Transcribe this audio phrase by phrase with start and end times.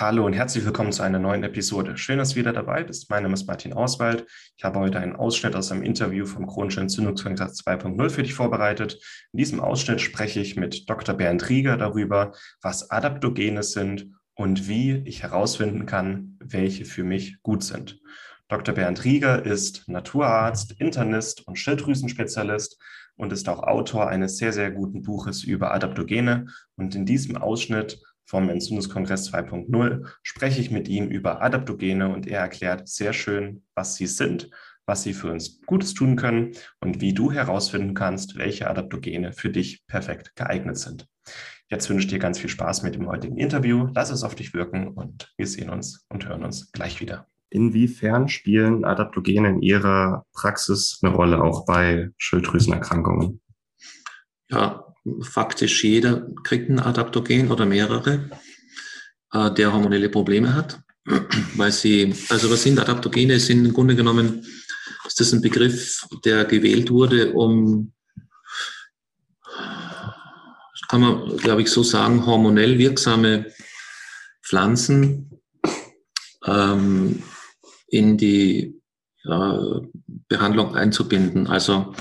[0.00, 1.98] Hallo und herzlich willkommen zu einer neuen Episode.
[1.98, 3.10] Schön, dass du wieder dabei bist.
[3.10, 4.26] Mein Name ist Martin Auswald.
[4.56, 8.98] Ich habe heute einen Ausschnitt aus einem Interview vom chronischen Entzündungskongress 2.0 für dich vorbereitet.
[9.34, 11.14] In diesem Ausschnitt spreche ich mit Dr.
[11.14, 12.32] Bernd Rieger darüber,
[12.62, 18.00] was Adaptogene sind und wie ich herausfinden kann, welche für mich gut sind.
[18.48, 18.74] Dr.
[18.74, 22.80] Bernd Rieger ist Naturarzt, Internist und Schilddrüsenspezialist
[23.16, 26.46] und ist auch Autor eines sehr, sehr guten Buches über Adaptogene.
[26.76, 28.00] Und in diesem Ausschnitt
[28.30, 33.96] vom Entzündungskongress 2.0 spreche ich mit ihm über Adaptogene und er erklärt sehr schön, was
[33.96, 34.50] sie sind,
[34.86, 39.50] was sie für uns Gutes tun können und wie du herausfinden kannst, welche Adaptogene für
[39.50, 41.08] dich perfekt geeignet sind.
[41.68, 43.88] Jetzt wünsche ich dir ganz viel Spaß mit dem heutigen Interview.
[43.96, 47.26] Lass es auf dich wirken und wir sehen uns und hören uns gleich wieder.
[47.50, 53.40] Inwiefern spielen Adaptogene in Ihrer Praxis eine Rolle, auch bei Schilddrüsenerkrankungen?
[54.50, 54.89] Ja,
[55.22, 58.30] faktisch jeder kriegt ein Adaptogen oder mehrere,
[59.32, 60.80] äh, der hormonelle Probleme hat.
[61.56, 63.38] Weil sie, also was sind Adaptogene?
[63.40, 64.44] Sind im Grunde genommen,
[65.06, 67.92] ist das ein Begriff, der gewählt wurde, um,
[70.88, 73.46] kann man, glaube ich, so sagen, hormonell wirksame
[74.42, 75.40] Pflanzen
[76.44, 77.22] ähm,
[77.88, 78.80] in die
[79.22, 79.80] ja,
[80.28, 81.46] Behandlung einzubinden.
[81.46, 81.94] Also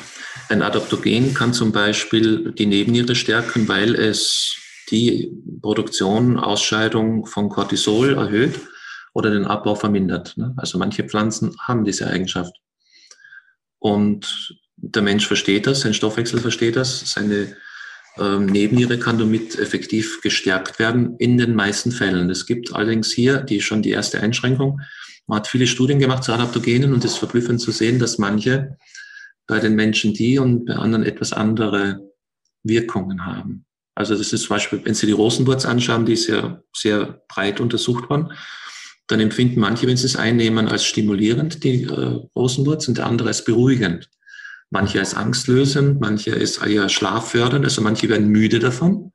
[0.50, 4.58] ein Adaptogen kann zum Beispiel die Nebenniere stärken, weil es
[4.90, 8.60] die Produktion, Ausscheidung von Cortisol erhöht
[9.14, 10.36] oder den Abbau vermindert.
[10.38, 10.54] Ne?
[10.58, 12.56] Also manche Pflanzen haben diese Eigenschaft.
[13.78, 17.56] Und der Mensch versteht das, sein Stoffwechsel versteht das, seine
[18.18, 22.30] ähm, Nebenniere kann damit effektiv gestärkt werden in den meisten Fällen.
[22.30, 24.82] Es gibt allerdings hier die schon die erste Einschränkung.
[25.28, 28.78] Man hat viele Studien gemacht zu Adaptogenen und es ist verblüffend zu sehen, dass manche
[29.50, 32.00] bei den Menschen die und bei anderen etwas andere
[32.64, 33.66] Wirkungen haben.
[33.96, 37.60] Also das ist zum Beispiel, wenn Sie die Rosenwurz anschauen, die ist ja sehr breit
[37.60, 38.32] untersucht worden,
[39.08, 43.30] dann empfinden manche, wenn sie es einnehmen, als stimulierend, die äh, Rosenwurz, und der andere
[43.30, 44.08] als beruhigend.
[44.70, 49.12] Manche als angstlösend, manche als eher schlaffördernd, also manche werden müde davon,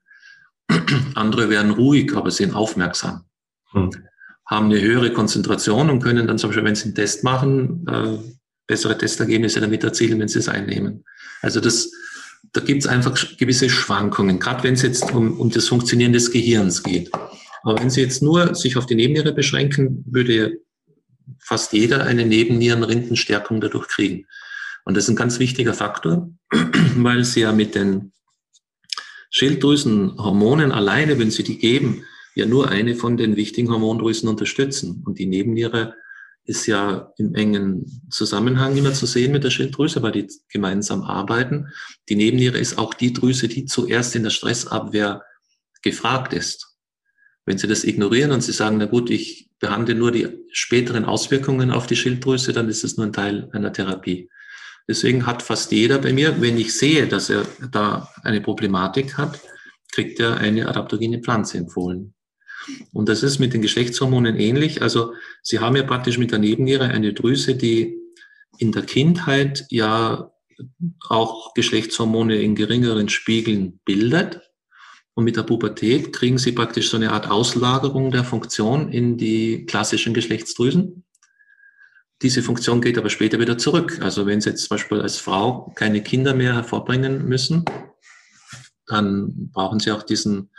[1.15, 3.25] andere werden ruhig, aber sind aufmerksam.
[3.71, 3.91] Hm.
[4.47, 8.19] Haben eine höhere Konzentration und können dann zum Beispiel, wenn sie einen Test machen, äh,
[8.67, 11.05] bessere Testergebnisse damit erzielen, wenn sie es einnehmen.
[11.43, 11.91] Also das,
[12.53, 16.31] da gibt es einfach gewisse Schwankungen, gerade wenn es jetzt um, um das Funktionieren des
[16.31, 17.11] Gehirns geht.
[17.65, 20.59] Aber wenn Sie jetzt nur sich auf die Nebenniere beschränken, würde
[21.39, 24.27] fast jeder eine Nebennierenrindenstärkung dadurch kriegen.
[24.85, 26.31] Und das ist ein ganz wichtiger Faktor,
[26.97, 28.13] weil Sie ja mit den
[29.31, 32.05] Schilddrüsenhormonen alleine, wenn Sie die geben,
[32.35, 35.03] ja nur eine von den wichtigen Hormondrüsen unterstützen.
[35.07, 35.95] Und die Nebenniere
[36.45, 41.69] ist ja im engen Zusammenhang immer zu sehen mit der Schilddrüse, weil die gemeinsam arbeiten.
[42.09, 45.23] Die Nebenniere ist auch die Drüse, die zuerst in der Stressabwehr
[45.83, 46.77] gefragt ist.
[47.47, 51.71] Wenn Sie das ignorieren und Sie sagen, na gut, ich behandle nur die späteren Auswirkungen
[51.71, 54.29] auf die Schilddrüse, dann ist es nur ein Teil einer Therapie.
[54.87, 59.41] Deswegen hat fast jeder bei mir, wenn ich sehe, dass er da eine Problematik hat,
[59.93, 62.15] kriegt er eine adaptogene Pflanze empfohlen.
[62.93, 64.83] Und das ist mit den Geschlechtshormonen ähnlich.
[64.83, 67.99] Also Sie haben ja praktisch mit der Nebenniere eine Drüse, die
[68.59, 70.31] in der Kindheit ja
[71.09, 74.41] auch Geschlechtshormone in geringeren Spiegeln bildet.
[75.15, 79.65] Und mit der Pubertät kriegen Sie praktisch so eine Art Auslagerung der Funktion in die
[79.67, 81.05] klassischen Geschlechtsdrüsen.
[82.23, 83.99] Diese Funktion geht aber später wieder zurück.
[84.03, 87.65] Also wenn Sie jetzt zum Beispiel als Frau keine Kinder mehr hervorbringen müssen,
[88.87, 90.51] dann brauchen Sie auch diesen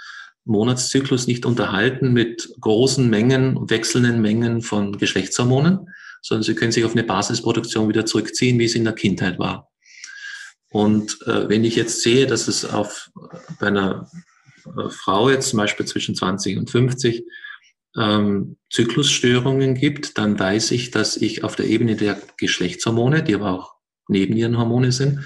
[0.46, 5.90] Monatszyklus nicht unterhalten mit großen Mengen, wechselnden Mengen von Geschlechtshormonen,
[6.22, 9.70] sondern sie können sich auf eine Basisproduktion wieder zurückziehen, wie es in der Kindheit war.
[10.70, 13.10] Und äh, wenn ich jetzt sehe, dass es auf
[13.60, 14.10] bei einer
[14.66, 17.24] äh, Frau jetzt zum Beispiel zwischen 20 und 50
[17.98, 23.52] ähm, Zyklusstörungen gibt, dann weiß ich, dass ich auf der Ebene der Geschlechtshormone, die aber
[23.52, 23.76] auch
[24.08, 25.24] Nebennierenhormone sind,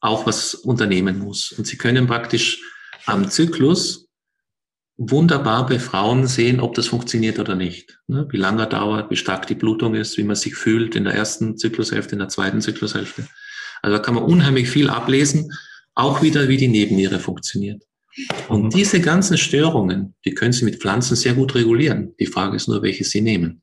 [0.00, 1.52] auch was unternehmen muss.
[1.52, 2.62] Und sie können praktisch
[3.06, 4.08] am Zyklus
[5.10, 7.98] wunderbar bei Frauen sehen, ob das funktioniert oder nicht.
[8.06, 8.26] Ne?
[8.30, 11.14] Wie lange er dauert, wie stark die Blutung ist, wie man sich fühlt in der
[11.14, 13.26] ersten Zyklushälfte, in der zweiten Zyklushälfte.
[13.82, 15.52] Also da kann man unheimlich viel ablesen,
[15.94, 17.82] auch wieder, wie die Nebenniere funktioniert.
[18.48, 18.70] Und mhm.
[18.70, 22.14] diese ganzen Störungen, die können Sie mit Pflanzen sehr gut regulieren.
[22.20, 23.62] Die Frage ist nur, welche Sie nehmen.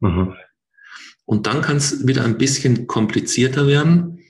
[0.00, 0.34] Mhm.
[1.24, 4.20] Und dann kann es wieder ein bisschen komplizierter werden,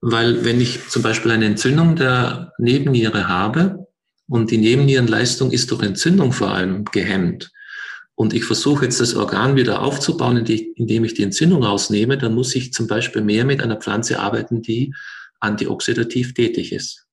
[0.00, 3.85] weil wenn ich zum Beispiel eine Entzündung der Nebenniere habe,
[4.28, 7.52] und die Nebennierenleistung ist durch Entzündung vor allem gehemmt.
[8.14, 12.54] Und ich versuche jetzt das Organ wieder aufzubauen, indem ich die Entzündung rausnehme, dann muss
[12.54, 14.94] ich zum Beispiel mehr mit einer Pflanze arbeiten, die
[15.38, 17.06] antioxidativ tätig ist.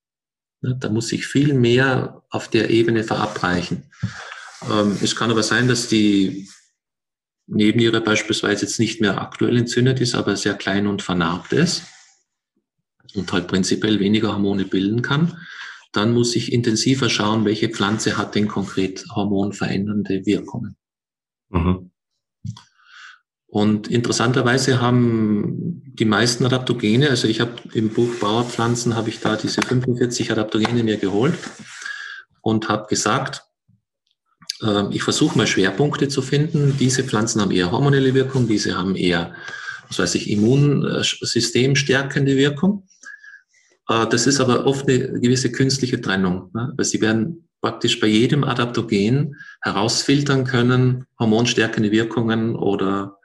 [0.62, 3.84] Da muss ich viel mehr auf der Ebene verabreichen.
[4.72, 6.48] Ähm, es kann aber sein, dass die
[7.48, 11.84] Nebenniere beispielsweise jetzt nicht mehr aktuell entzündet ist, aber sehr klein und vernarbt ist
[13.14, 15.38] und halt prinzipiell weniger Hormone bilden kann.
[15.94, 20.76] Dann muss ich intensiver schauen, welche Pflanze hat denn konkret hormonverändernde Wirkungen.
[21.50, 21.92] Mhm.
[23.54, 29.36] Und interessanterweise haben die meisten Adaptogene, also ich habe im Buch Bauerpflanzen, habe ich da
[29.36, 31.38] diese 45 Adaptogene mir geholt
[32.42, 33.44] und habe gesagt,
[34.64, 36.78] äh, ich versuche mal Schwerpunkte zu finden.
[36.80, 39.36] Diese Pflanzen haben eher hormonelle Wirkung, diese haben eher,
[39.88, 42.88] was weiß ich, Immunsystem stärkende Wirkung.
[43.88, 46.74] Äh, das ist aber oft eine gewisse künstliche Trennung, ne?
[46.76, 53.18] weil sie werden praktisch bei jedem Adaptogen herausfiltern können, hormonstärkende Wirkungen oder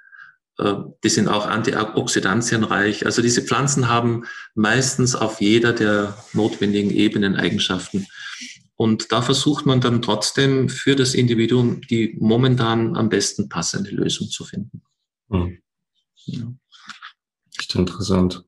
[0.59, 3.05] äh, die sind auch antioxidantienreich.
[3.05, 4.25] Also diese Pflanzen haben
[4.55, 8.07] meistens auf jeder der notwendigen Ebenen Eigenschaften.
[8.77, 14.29] Und da versucht man dann trotzdem für das Individuum die momentan am besten passende Lösung
[14.29, 14.83] zu finden.
[15.31, 15.59] Hm.
[16.27, 16.53] Ja.
[17.59, 18.45] Echt interessant.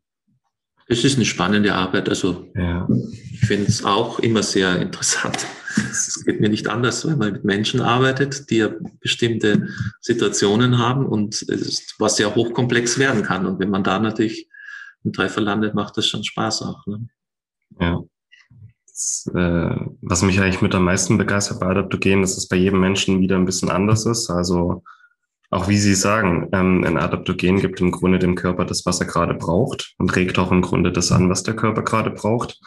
[0.91, 2.09] Es ist eine spannende Arbeit.
[2.09, 2.89] Also ja.
[3.33, 5.47] ich finde es auch immer sehr interessant.
[5.77, 8.71] Es geht mir nicht anders, wenn man mit Menschen arbeitet, die ja
[9.01, 9.69] bestimmte
[10.01, 13.47] Situationen haben und es ist, was sehr hochkomplex werden kann.
[13.47, 14.49] Und wenn man da natürlich
[15.05, 16.85] einen Treffer landet, macht das schon Spaß auch.
[16.87, 17.07] Ne?
[17.79, 18.01] Ja.
[18.89, 22.81] Das, äh, was mich eigentlich mit am meisten begeistert bei Adaptogen, dass es bei jedem
[22.81, 24.29] Menschen wieder ein bisschen anders ist.
[24.29, 24.83] Also
[25.51, 29.07] auch wie Sie sagen, ähm, ein Adaptogen gibt im Grunde dem Körper das, was er
[29.07, 32.61] gerade braucht und regt auch im Grunde das an, was der Körper gerade braucht.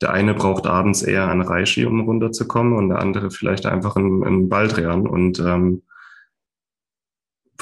[0.00, 4.22] Der eine braucht abends eher ein Reishi, um runterzukommen, und der andere vielleicht einfach ein,
[4.24, 5.82] ein Baldrian und ähm,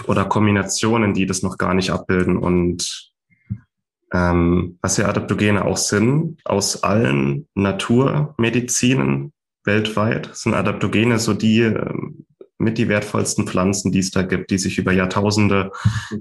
[0.06, 2.36] oder Kombinationen, die das noch gar nicht abbilden.
[2.36, 3.12] Und
[4.12, 9.32] ähm, was ja Adaptogene auch sind, aus allen Naturmedizinen
[9.64, 12.26] weltweit sind Adaptogene so die ähm,
[12.60, 15.72] mit die wertvollsten Pflanzen, die es da gibt, die sich über Jahrtausende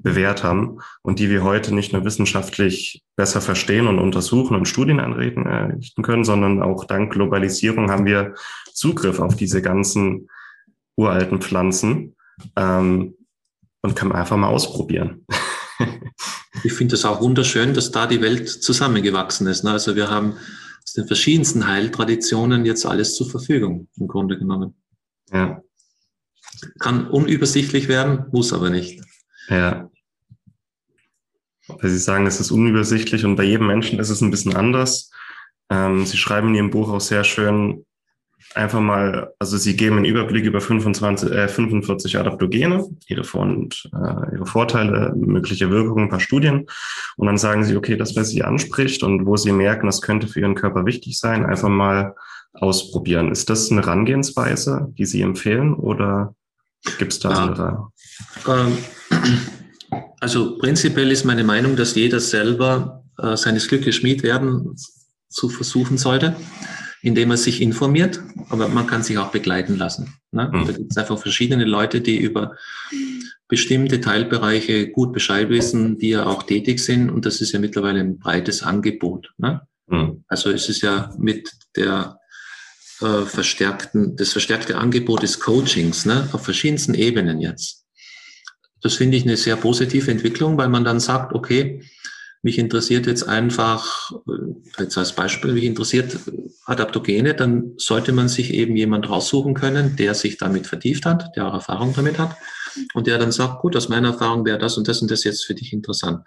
[0.02, 5.00] bewährt haben und die wir heute nicht nur wissenschaftlich besser verstehen und untersuchen und Studien
[5.00, 8.36] anrichten können, sondern auch dank Globalisierung haben wir
[8.74, 10.30] Zugriff auf diese ganzen
[10.96, 12.16] uralten Pflanzen
[12.56, 13.16] ähm,
[13.82, 15.26] und können einfach mal ausprobieren.
[16.64, 19.64] ich finde es auch wunderschön, dass da die Welt zusammengewachsen ist.
[19.64, 19.72] Ne?
[19.72, 20.36] Also wir haben
[20.84, 24.76] aus den verschiedensten Heiltraditionen jetzt alles zur Verfügung, im Grunde genommen.
[25.32, 25.62] Ja.
[26.80, 29.02] Kann unübersichtlich werden, muss aber nicht.
[29.50, 29.90] Ja.
[31.68, 35.12] Weil Sie sagen, es ist unübersichtlich und bei jedem Menschen ist es ein bisschen anders.
[35.70, 37.86] Ähm, Sie schreiben in Ihrem Buch auch sehr schön,
[38.56, 43.90] einfach mal, also Sie geben einen Überblick über 25, äh, 45 Adaptogene, ihre, Vor und,
[43.94, 46.66] äh, ihre Vorteile, mögliche Wirkungen, ein paar Studien.
[47.18, 50.28] Und dann sagen Sie, okay, das, was Sie anspricht und wo Sie merken, das könnte
[50.28, 52.16] für Ihren Körper wichtig sein, einfach mal
[52.54, 53.32] ausprobieren.
[53.32, 56.36] Ist das eine Herangehensweise, die Sie empfehlen oder
[56.98, 57.88] Gibt es da andere?
[58.48, 58.78] Ähm,
[60.20, 64.76] also prinzipiell ist meine Meinung, dass jeder selber äh, seines Glückes Schmied werden
[65.30, 66.36] zu versuchen sollte,
[67.02, 70.16] indem er sich informiert, aber man kann sich auch begleiten lassen.
[70.32, 70.50] Ne?
[70.52, 70.66] Mhm.
[70.66, 72.56] Da gibt es einfach verschiedene Leute, die über
[73.48, 78.00] bestimmte Teilbereiche gut Bescheid wissen, die ja auch tätig sind und das ist ja mittlerweile
[78.00, 79.32] ein breites Angebot.
[79.38, 79.62] Ne?
[79.88, 80.24] Mhm.
[80.28, 82.19] Also es ist ja mit der
[83.02, 87.86] äh, verstärkten, das verstärkte Angebot des Coachings ne, auf verschiedensten Ebenen jetzt.
[88.82, 91.82] Das finde ich eine sehr positive Entwicklung, weil man dann sagt, okay,
[92.42, 96.18] mich interessiert jetzt einfach, äh, jetzt als Beispiel, mich interessiert
[96.66, 101.48] Adaptogene, dann sollte man sich eben jemand raussuchen können, der sich damit vertieft hat, der
[101.48, 102.38] auch Erfahrung damit hat
[102.94, 105.46] und der dann sagt, gut, aus meiner Erfahrung wäre das und das und das jetzt
[105.46, 106.24] für dich interessant.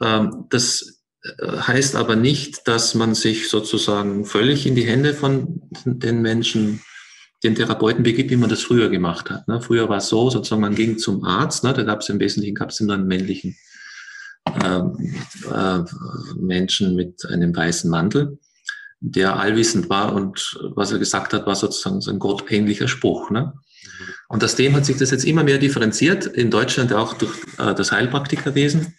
[0.00, 0.95] Ähm, das
[1.42, 6.82] heißt aber nicht, dass man sich sozusagen völlig in die Hände von den Menschen,
[7.42, 9.46] den Therapeuten begibt, wie man das früher gemacht hat.
[9.48, 9.60] Ne?
[9.60, 11.72] Früher war es so, sozusagen, man ging zum Arzt, ne?
[11.72, 13.56] da gab es im Wesentlichen gab es immer einen männlichen
[14.64, 15.14] ähm,
[15.52, 15.80] äh,
[16.38, 18.38] Menschen mit einem weißen Mantel,
[19.00, 23.30] der allwissend war und was er gesagt hat, war sozusagen so ein gottähnlicher Spruch.
[23.30, 23.52] Ne?
[24.28, 27.74] Und aus dem hat sich das jetzt immer mehr differenziert, in Deutschland auch durch äh,
[27.74, 28.94] das Heilpraktikerwesen,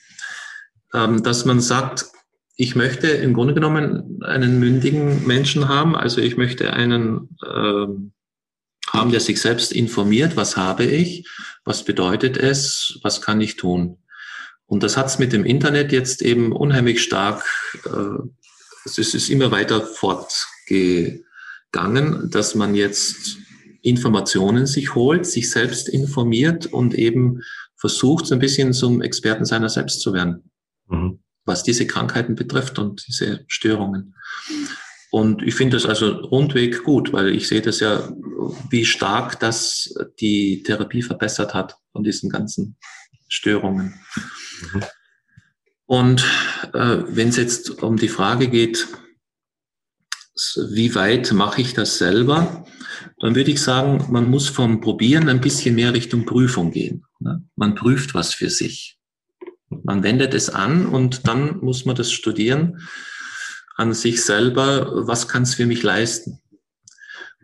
[0.94, 2.06] ähm, dass man sagt,
[2.60, 5.96] ich möchte im Grunde genommen einen mündigen Menschen haben.
[5.96, 7.86] Also ich möchte einen äh,
[8.90, 11.30] haben, der sich selbst informiert, was habe ich,
[11.64, 14.00] was bedeutet es, was kann ich tun.
[14.66, 17.46] Und das hat es mit dem Internet jetzt eben unheimlich stark,
[17.86, 18.18] äh,
[18.86, 21.22] es ist immer weiter fortgegangen,
[22.32, 23.38] dass man jetzt
[23.82, 27.44] Informationen sich holt, sich selbst informiert und eben
[27.76, 30.50] versucht, so ein bisschen zum Experten seiner selbst zu werden.
[30.88, 34.16] Mhm was diese Krankheiten betrifft und diese Störungen.
[35.10, 38.12] Und ich finde das also rundweg gut, weil ich sehe das ja,
[38.70, 42.76] wie stark das die Therapie verbessert hat von diesen ganzen
[43.30, 43.94] Störungen.
[44.74, 44.84] Mhm.
[45.86, 46.26] Und
[46.74, 48.88] äh, wenn es jetzt um die Frage geht,
[50.70, 52.66] wie weit mache ich das selber,
[53.20, 57.06] dann würde ich sagen, man muss vom Probieren ein bisschen mehr Richtung Prüfung gehen.
[57.20, 57.44] Ne?
[57.56, 58.97] Man prüft was für sich.
[59.88, 62.86] Man wendet es an und dann muss man das studieren
[63.78, 66.42] an sich selber, was kann es für mich leisten.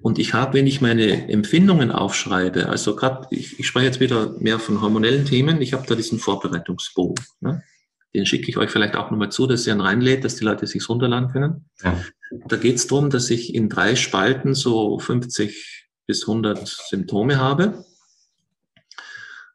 [0.02, 4.34] Und ich habe, wenn ich meine Empfindungen aufschreibe, also gerade, ich, ich spreche jetzt wieder
[4.40, 7.24] mehr von hormonellen Themen, ich habe da diesen Vorbereitungsbogen.
[7.40, 7.64] Ne?
[8.14, 10.68] Den schicke ich euch vielleicht auch nochmal zu, dass ihr ihn reinlädt, dass die Leute
[10.68, 11.70] sich runterladen können.
[11.82, 11.98] Ja.
[12.50, 17.86] Da geht es darum, dass ich in drei Spalten so 50 bis 100 Symptome habe,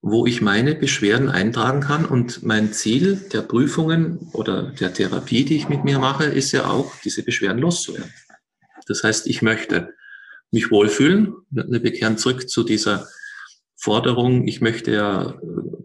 [0.00, 2.05] wo ich meine Beschwerden eintragen kann.
[2.05, 6.67] Und mein Ziel der Prüfungen oder der Therapie, die ich mit mir mache, ist ja
[6.67, 8.12] auch, diese Beschwerden loszuwerden.
[8.87, 9.95] Das heißt, ich möchte
[10.50, 11.35] mich wohlfühlen.
[11.50, 13.09] Wir kehren zurück zu dieser
[13.76, 15.38] Forderung, ich möchte ja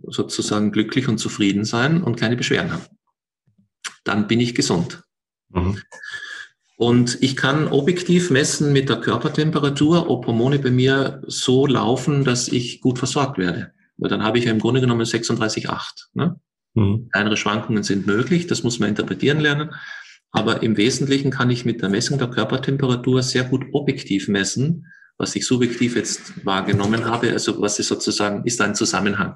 [0.08, 2.86] sozusagen glücklich und zufrieden sein und keine Beschwerden haben.
[4.04, 5.04] Dann bin ich gesund.
[5.50, 5.80] Mhm.
[6.76, 12.48] Und ich kann objektiv messen mit der Körpertemperatur, ob Hormone bei mir so laufen, dass
[12.48, 13.73] ich gut versorgt werde.
[13.98, 16.08] Weil dann habe ich ja im Grunde genommen 36,8.
[16.14, 16.40] Ne?
[16.74, 17.10] Mhm.
[17.12, 19.72] Kleinere Schwankungen sind möglich, das muss man interpretieren lernen.
[20.32, 25.36] Aber im Wesentlichen kann ich mit der Messung der Körpertemperatur sehr gut objektiv messen, was
[25.36, 27.32] ich subjektiv jetzt wahrgenommen habe.
[27.32, 29.36] Also was ist sozusagen, ist ein Zusammenhang.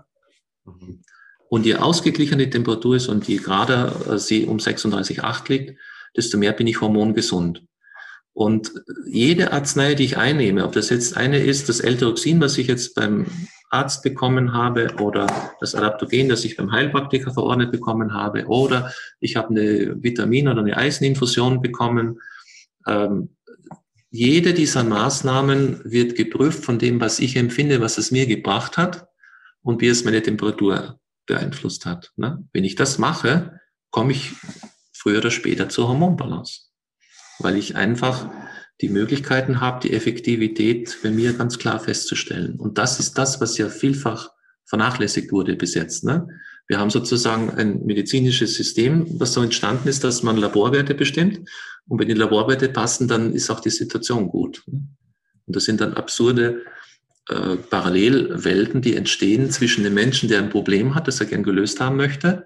[0.66, 1.02] Mhm.
[1.50, 5.80] Und je ausgeglichener die Temperatur ist und je gerade sie um 36,8 liegt,
[6.16, 7.64] desto mehr bin ich hormongesund.
[8.38, 8.72] Und
[9.08, 12.94] jede Arznei, die ich einnehme, ob das jetzt eine ist, das L-Tyroxin, was ich jetzt
[12.94, 13.25] beim
[13.72, 15.25] Arzt bekommen habe, oder
[15.60, 20.60] das Adaptogen, das ich beim Heilpraktiker verordnet bekommen habe, oder ich habe eine Vitamin- oder
[20.62, 22.20] eine Eiseninfusion bekommen.
[22.86, 23.36] Ähm,
[24.12, 29.08] jede dieser Maßnahmen wird geprüft von dem, was ich empfinde, was es mir gebracht hat
[29.63, 32.13] und wie es meine Temperatur beeinflusst hat.
[32.17, 32.48] Ne?
[32.53, 34.34] Wenn ich das mache, komme ich
[34.94, 36.66] früher oder später zur Hormonbalance,
[37.39, 38.29] weil ich einfach
[38.82, 42.60] die Möglichkeiten habe, die Effektivität bei mir ganz klar festzustellen.
[42.60, 44.29] Und das ist das, was ja vielfach
[44.65, 46.03] vernachlässigt wurde bis jetzt.
[46.03, 46.27] Ne?
[46.67, 51.50] Wir haben sozusagen ein medizinisches System, was so entstanden ist, dass man Laborwerte bestimmt.
[51.88, 54.63] Und wenn die Laborwerte passen, dann ist auch die Situation gut.
[54.67, 54.88] Ne?
[55.46, 56.63] Und das sind dann absurde
[57.29, 61.79] äh, Parallelwelten, die entstehen zwischen dem Menschen, der ein Problem hat, das er gern gelöst
[61.79, 62.46] haben möchte,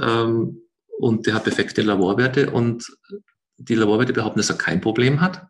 [0.00, 0.62] ähm,
[0.98, 2.84] und der hat perfekte Laborwerte und
[3.58, 5.48] die Laborwerte behaupten, dass er kein Problem hat.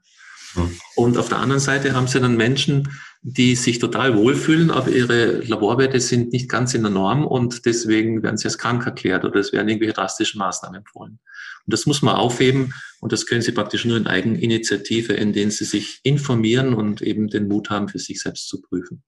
[0.96, 2.88] Und auf der anderen Seite haben sie dann Menschen,
[3.22, 8.22] die sich total wohlfühlen, aber ihre Laborwerte sind nicht ganz in der Norm und deswegen
[8.22, 11.18] werden sie als krank erklärt oder es werden irgendwelche drastischen Maßnahmen empfohlen.
[11.66, 15.50] Und das muss man aufheben und das können sie praktisch nur in Eigeninitiative, in denen
[15.50, 19.02] sie sich informieren und eben den Mut haben, für sich selbst zu prüfen.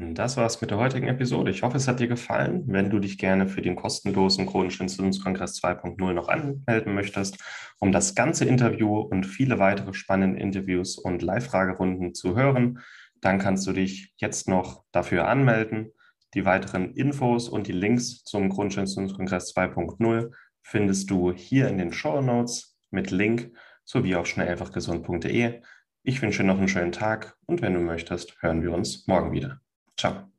[0.00, 1.52] Und das war's mit der heutigen Episode.
[1.52, 2.64] Ich hoffe, es hat dir gefallen.
[2.66, 7.38] Wenn du dich gerne für den kostenlosen Chronischen Entzündungskongress 2.0 noch anmelden möchtest,
[7.78, 12.80] um das ganze Interview und viele weitere spannende Interviews und Live-Fragerunden zu hören,
[13.20, 15.92] dann kannst du dich jetzt noch dafür anmelden.
[16.34, 21.92] Die weiteren Infos und die Links zum Chronischen Entzündungskongress 2.0 findest du hier in den
[21.92, 23.52] Show Notes mit Link
[23.84, 25.62] sowie auf schnelleinfachgesund.de.
[26.02, 29.30] Ich wünsche dir noch einen schönen Tag und wenn du möchtest, hören wir uns morgen
[29.30, 29.60] wieder.
[29.96, 30.33] Ciao.